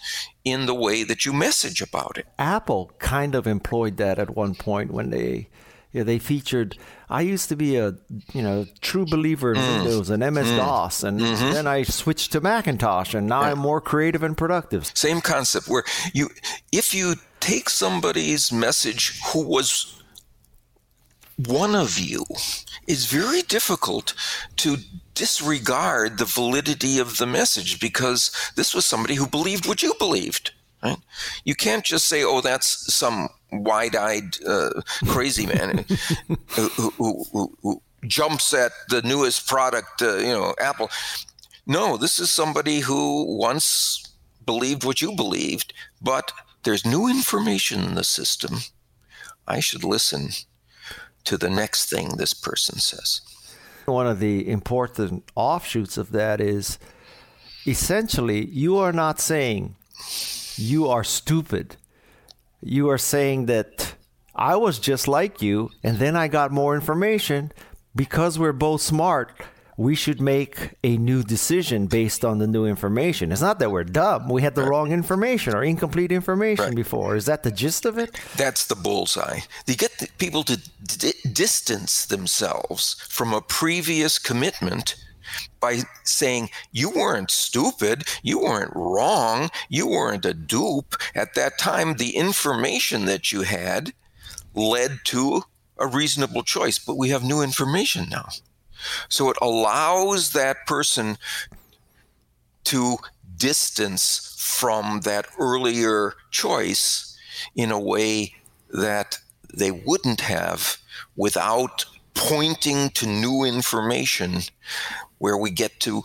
[0.44, 2.26] in the way that you message about it.
[2.38, 5.48] Apple kind of employed that at one point when they
[5.92, 6.76] yeah, they featured.
[7.12, 7.94] I used to be a
[8.32, 9.76] you know true believer in mm.
[9.76, 10.56] Windows and MS mm.
[10.56, 11.52] DOS, and mm-hmm.
[11.52, 13.50] then I switched to Macintosh, and now yeah.
[13.50, 14.86] I'm more creative and productive.
[14.94, 16.30] Same concept where you,
[16.72, 20.02] if you take somebody's message who was
[21.36, 22.24] one of you,
[22.86, 24.14] it's very difficult
[24.56, 24.78] to
[25.14, 30.52] disregard the validity of the message because this was somebody who believed what you believed.
[30.82, 30.98] Right?
[31.44, 35.84] You can't just say, "Oh, that's some wide-eyed uh, crazy man
[36.48, 40.90] who, who, who, who, jumps at the newest product, uh, you know, Apple."
[41.66, 44.02] No, this is somebody who once
[44.44, 46.32] believed what you believed, but
[46.64, 48.58] there's new information in the system.
[49.46, 50.30] I should listen
[51.24, 53.20] to the next thing this person says.
[53.86, 56.78] One of the important offshoots of that is
[57.66, 59.76] essentially you are not saying
[60.56, 61.76] you are stupid.
[62.60, 63.94] You are saying that
[64.34, 67.52] I was just like you, and then I got more information.
[67.94, 69.32] Because we're both smart,
[69.76, 73.32] we should make a new decision based on the new information.
[73.32, 74.28] It's not that we're dumb.
[74.28, 74.70] We had the right.
[74.70, 76.74] wrong information or incomplete information right.
[76.74, 77.16] before.
[77.16, 78.18] Is that the gist of it?
[78.36, 79.40] That's the bullseye.
[79.66, 84.96] You get people to d- distance themselves from a previous commitment
[85.62, 90.96] by saying you weren't stupid, you weren't wrong, you weren't a dupe.
[91.14, 93.94] At that time, the information that you had
[94.54, 95.44] led to
[95.78, 98.28] a reasonable choice, but we have new information now.
[99.08, 101.16] So it allows that person
[102.64, 102.96] to
[103.36, 107.16] distance from that earlier choice
[107.54, 108.34] in a way
[108.70, 109.18] that
[109.54, 110.78] they wouldn't have
[111.16, 114.40] without pointing to new information
[115.22, 116.02] where we get to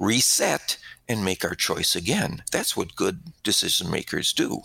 [0.00, 2.42] reset and make our choice again.
[2.50, 4.62] That's what good decision makers do.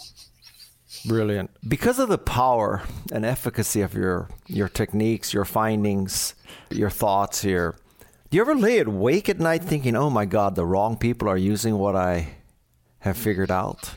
[1.05, 1.51] Brilliant.
[1.67, 6.33] Because of the power and efficacy of your your techniques, your findings,
[6.71, 7.75] your thoughts here,
[8.29, 11.37] do you ever lay awake at night thinking, "Oh my God, the wrong people are
[11.37, 12.37] using what I
[12.99, 13.91] have figured out"?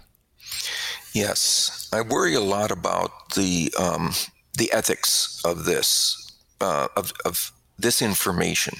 [1.14, 4.12] Yes, I worry a lot about the um,
[4.58, 8.78] the ethics of this, uh, of of this information.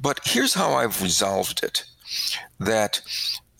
[0.00, 1.84] But here's how I've resolved it
[2.58, 3.00] that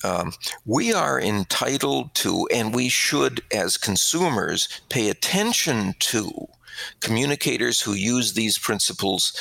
[0.05, 0.33] um,
[0.65, 6.49] we are entitled to, and we should, as consumers, pay attention to
[7.01, 9.33] communicators who use these principles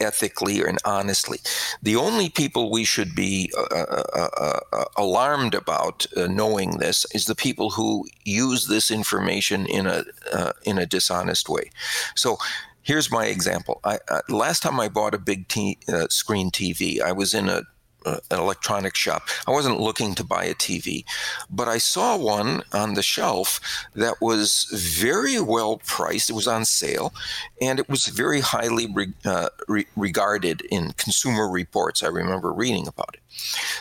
[0.00, 1.38] ethically and honestly.
[1.82, 7.06] The only people we should be uh, uh, uh, uh alarmed about uh, knowing this
[7.14, 11.70] is the people who use this information in a uh, in a dishonest way.
[12.14, 12.36] So
[12.86, 13.80] here's my example.
[13.84, 17.48] I, uh, last time I bought a big t- uh, screen TV, I was in
[17.48, 17.62] a
[18.06, 19.28] uh, an electronic shop.
[19.48, 21.04] I wasn't looking to buy a TV,
[21.50, 23.58] but I saw one on the shelf
[23.96, 26.30] that was very well priced.
[26.30, 27.12] It was on sale,
[27.60, 32.04] and it was very highly re- uh, re- regarded in consumer reports.
[32.04, 33.20] I remember reading about it.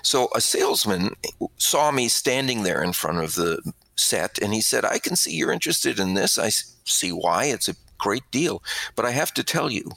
[0.02, 1.16] So a salesman
[1.58, 5.36] saw me standing there in front of the set, and he said, "I can see
[5.36, 6.40] you're interested in this.
[6.40, 7.46] I see why.
[7.46, 7.76] It's a
[8.06, 8.62] great deal.
[8.96, 9.94] But I have to tell you,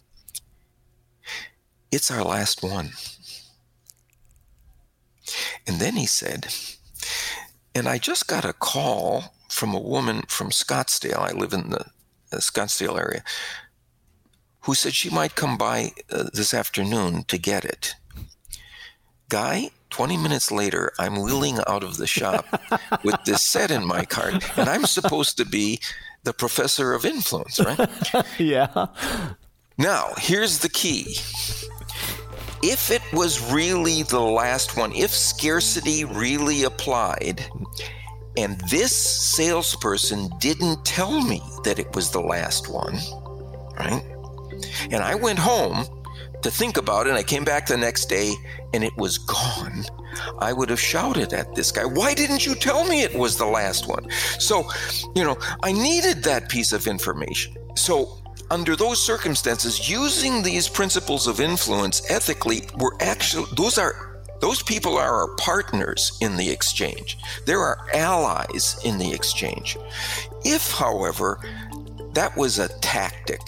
[1.93, 2.91] it's our last one.
[5.67, 6.49] And then he said,
[7.75, 11.19] and I just got a call from a woman from Scottsdale.
[11.19, 11.85] I live in the,
[12.31, 13.23] the Scottsdale area
[14.61, 17.95] who said she might come by uh, this afternoon to get it.
[19.29, 22.47] Guy, 20 minutes later, I'm wheeling out of the shop
[23.05, 25.81] with this set in my cart, and I'm supposed to be
[26.25, 27.89] the professor of influence, right?
[28.39, 28.87] yeah.
[29.79, 31.17] Now, here's the key.
[32.63, 37.47] If it was really the last one, if scarcity really applied,
[38.37, 42.99] and this salesperson didn't tell me that it was the last one,
[43.79, 44.03] right?
[44.91, 45.85] And I went home
[46.43, 48.33] to think about it, and I came back the next day
[48.75, 49.85] and it was gone.
[50.39, 53.47] I would have shouted at this guy, Why didn't you tell me it was the
[53.47, 54.09] last one?
[54.39, 54.69] So,
[55.15, 57.55] you know, I needed that piece of information.
[57.75, 58.19] So,
[58.51, 64.09] under those circumstances, using these principles of influence ethically were actually, those are
[64.41, 67.19] those people are our partners in the exchange.
[67.45, 69.77] They're our allies in the exchange.
[70.45, 71.41] If, however,
[72.15, 73.41] that was a tactic.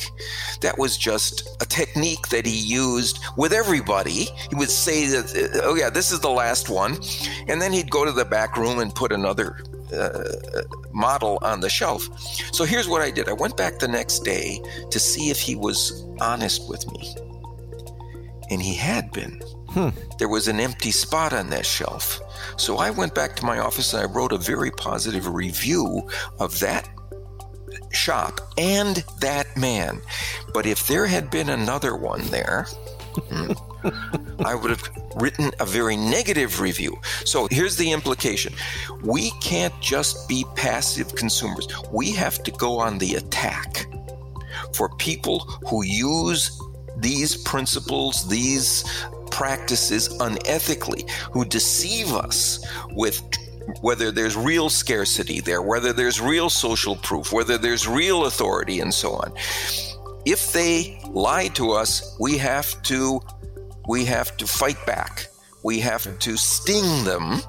[0.61, 4.28] That was just a technique that he used with everybody.
[4.48, 6.98] He would say that, oh, yeah, this is the last one.
[7.48, 9.56] And then he'd go to the back room and put another
[9.92, 10.22] uh,
[10.92, 12.08] model on the shelf.
[12.52, 15.56] So here's what I did I went back the next day to see if he
[15.56, 17.14] was honest with me.
[18.50, 19.40] And he had been.
[19.70, 19.90] Hmm.
[20.18, 22.20] There was an empty spot on that shelf.
[22.56, 26.08] So I went back to my office and I wrote a very positive review
[26.40, 26.88] of that
[27.91, 30.01] shop and that man.
[30.53, 32.66] But if there had been another one there,
[33.16, 33.53] hmm,
[34.45, 36.99] I would have written a very negative review.
[37.24, 38.53] So here's the implication
[39.03, 43.86] we can't just be passive consumers, we have to go on the attack
[44.74, 46.61] for people who use
[46.97, 48.84] these principles, these
[49.30, 53.22] practices unethically, who deceive us with
[53.80, 58.92] whether there's real scarcity there, whether there's real social proof, whether there's real authority, and
[58.92, 59.32] so on.
[60.24, 63.20] If they lie to us, we have to
[63.88, 65.26] we have to fight back.
[65.64, 67.40] We have to sting them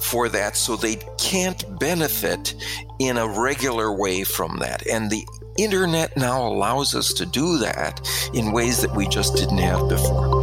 [0.00, 2.54] for that so they can't benefit
[2.98, 4.86] in a regular way from that.
[4.86, 5.24] And the
[5.58, 8.00] internet now allows us to do that
[8.34, 10.33] in ways that we just didn't have before.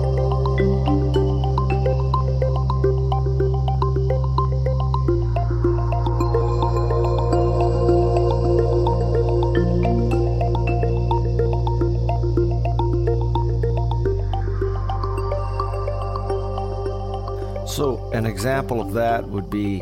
[17.80, 19.82] An example of that would be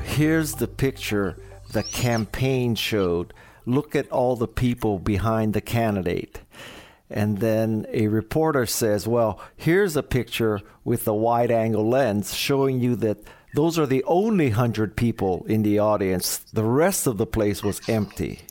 [0.00, 1.36] here's the picture
[1.72, 3.34] the campaign showed.
[3.66, 6.40] Look at all the people behind the candidate.
[7.10, 12.78] And then a reporter says, Well, here's a picture with a wide angle lens showing
[12.78, 13.18] you that
[13.54, 16.38] those are the only hundred people in the audience.
[16.52, 18.42] The rest of the place was empty.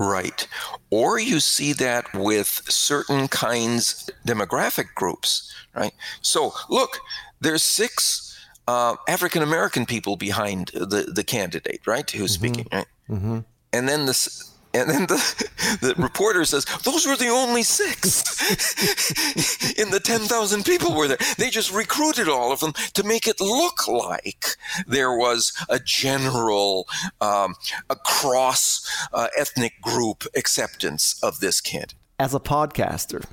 [0.00, 0.48] Right.
[0.88, 5.92] Or you see that with certain kinds demographic groups, right?
[6.22, 7.00] So look,
[7.42, 8.26] there's six
[8.66, 12.10] uh, African American people behind the, the candidate, right?
[12.10, 12.44] Who's mm-hmm.
[12.46, 12.86] speaking, right?
[13.10, 13.38] Mm-hmm.
[13.74, 14.49] And then this.
[14.72, 15.16] And then the,
[15.80, 18.22] the reporter says, Those were the only six
[19.78, 21.18] in the 10,000 people were there.
[21.38, 24.56] They just recruited all of them to make it look like
[24.86, 26.88] there was a general,
[27.20, 27.54] um,
[27.88, 31.94] across uh, ethnic group acceptance of this candidate.
[32.18, 33.24] As a podcaster,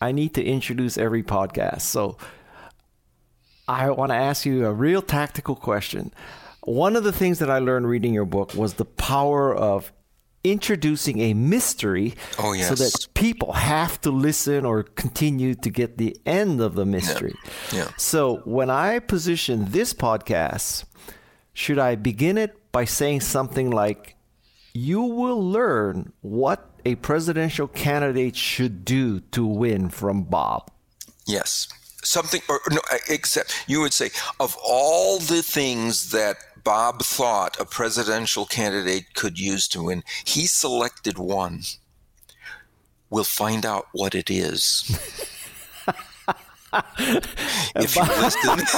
[0.00, 1.82] I need to introduce every podcast.
[1.82, 2.16] So
[3.68, 6.12] I want to ask you a real tactical question.
[6.62, 9.92] One of the things that I learned reading your book was the power of
[10.50, 12.68] introducing a mystery oh, yes.
[12.68, 17.34] so that people have to listen or continue to get the end of the mystery.
[17.72, 17.78] Yeah.
[17.78, 17.90] yeah.
[17.96, 20.84] So when I position this podcast,
[21.52, 24.14] should I begin it by saying something like,
[24.72, 30.70] you will learn what a presidential candidate should do to win from Bob?
[31.26, 31.68] Yes
[32.06, 36.36] something or no except you would say of all the things that
[36.66, 41.60] Bob thought a presidential candidate could use to win, he selected one.
[43.08, 44.84] We'll find out what it is.
[47.76, 48.66] if you listen.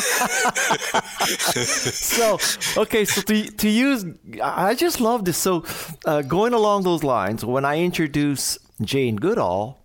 [1.94, 2.38] so,
[2.82, 4.04] okay, so to, to use,
[4.42, 5.38] I just love this.
[5.38, 5.64] So,
[6.04, 9.78] uh, going along those lines, when I introduce Jane Goodall,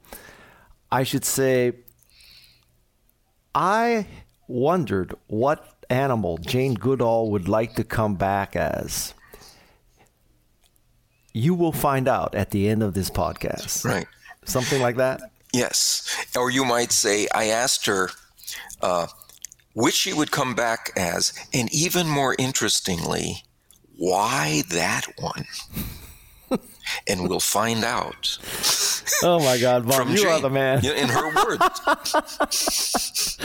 [0.91, 1.71] I should say,
[3.55, 4.07] I
[4.49, 9.13] wondered what animal Jane Goodall would like to come back as.
[11.33, 13.83] You will find out at the end of this podcast.
[13.85, 14.07] Right.
[14.45, 15.21] something like that.
[15.53, 18.09] Yes, or you might say, I asked her
[18.81, 19.07] uh,
[19.73, 23.43] which she would come back as, and even more interestingly,
[23.97, 25.45] why that one?
[27.07, 28.37] And we'll find out.
[29.23, 30.85] Oh my God, Bob, you Jane, are the man.
[30.85, 31.59] In her words.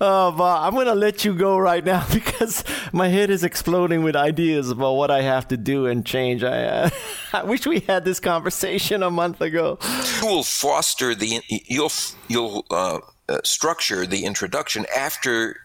[0.00, 4.02] oh, Bob, I'm going to let you go right now because my head is exploding
[4.02, 6.44] with ideas about what I have to do and change.
[6.44, 6.90] I, uh,
[7.32, 9.78] I wish we had this conversation a month ago.
[10.20, 11.92] You will foster the you'll
[12.28, 15.56] you'll uh, uh, structure the introduction after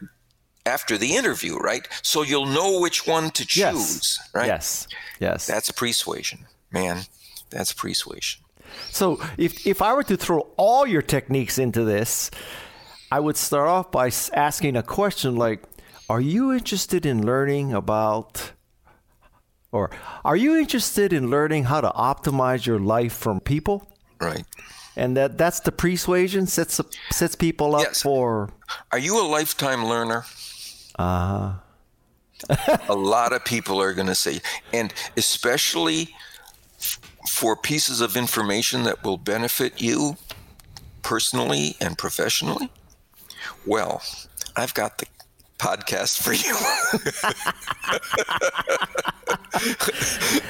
[0.65, 1.87] after the interview, right?
[2.01, 4.29] So you'll know which one to choose, yes.
[4.33, 4.47] right?
[4.47, 4.87] Yes.
[5.19, 5.47] Yes.
[5.47, 7.03] That's persuasion, man.
[7.49, 8.43] That's pre-suasion.
[8.89, 12.31] So if if I were to throw all your techniques into this,
[13.11, 15.63] I would start off by asking a question like,
[16.09, 18.53] "Are you interested in learning about?"
[19.71, 19.89] Or
[20.23, 23.87] are you interested in learning how to optimize your life from people?
[24.21, 24.45] Right.
[24.95, 26.79] And that that's the persuasion sets
[27.11, 28.01] sets people up yes.
[28.03, 28.49] for.
[28.91, 30.25] Are you a lifetime learner?
[30.97, 31.55] Uh
[32.89, 36.13] a lot of people are going to say, and especially
[37.29, 40.17] for pieces of information that will benefit you
[41.01, 42.69] personally and professionally?
[43.65, 44.01] Well,
[44.55, 45.07] I've got the
[45.57, 46.55] podcast for you.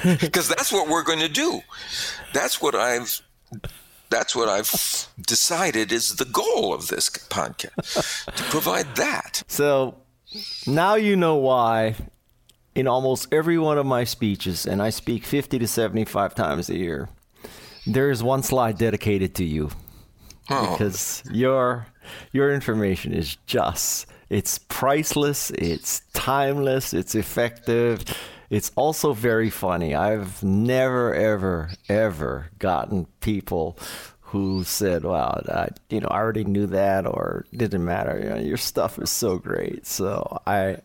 [0.20, 1.60] Because that's what we're going to do.
[2.32, 3.22] That's what I've
[4.10, 9.42] that's what I've decided is the goal of this podcast to provide that.
[9.48, 9.96] So
[10.66, 11.94] now you know why
[12.74, 16.76] in almost every one of my speeches, and I speak 50 to 75 times a
[16.76, 17.08] year,
[17.86, 19.70] there is one slide dedicated to you.
[20.50, 20.72] Oh.
[20.72, 21.86] Because your
[22.32, 28.04] your information is just it's priceless, it's timeless, it's effective.
[28.50, 29.94] It's also very funny.
[29.94, 33.78] I've never ever ever gotten people
[34.20, 38.36] who said, "Wow, I, you know, I already knew that," or "Didn't matter." You know,
[38.36, 39.86] your stuff is so great.
[39.86, 40.78] So I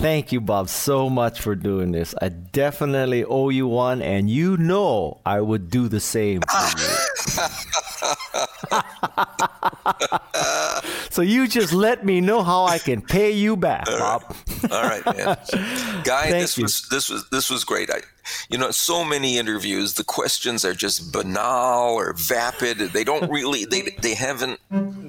[0.00, 2.14] Thank you, Bob, so much for doing this.
[2.20, 6.86] I definitely owe you one, and you know I would do the same for you.
[11.16, 14.22] so you just let me know how I can pay you back, Bob.
[14.70, 15.38] All right, man.
[16.04, 16.64] Guy, this you.
[16.64, 17.88] was this was this was great.
[17.90, 18.02] I
[18.50, 22.78] you know, so many interviews, the questions are just banal or vapid.
[22.78, 24.60] They don't really, they, they haven't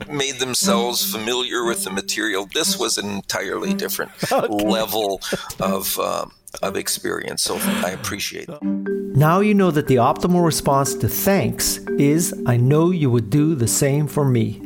[0.08, 2.48] made themselves familiar with the material.
[2.54, 4.48] This was an entirely different okay.
[4.48, 5.20] level
[5.60, 6.28] of, uh,
[6.62, 7.42] of experience.
[7.42, 8.62] So I appreciate it.
[8.62, 13.56] Now you know that the optimal response to thanks is I know you would do
[13.56, 14.62] the same for me.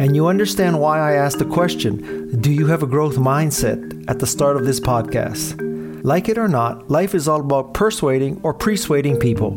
[0.00, 4.18] And you understand why I asked the question Do you have a growth mindset at
[4.18, 5.60] the start of this podcast?
[6.02, 9.52] Like it or not, life is all about pre-suading or persuading people,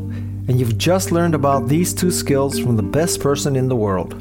[0.49, 4.15] and you've just learned about these two skills from the best person in the world.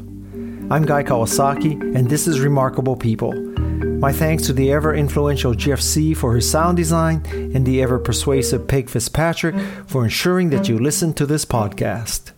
[0.71, 3.33] I'm Guy Kawasaki, and this is Remarkable People.
[3.33, 7.21] My thanks to the ever influential Jeff Sieh for his sound design
[7.53, 9.55] and the ever persuasive Peg Fitzpatrick
[9.87, 12.32] for ensuring that you listen to this podcast.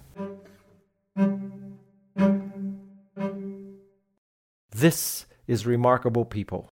[4.78, 6.68] This is Remarkable People.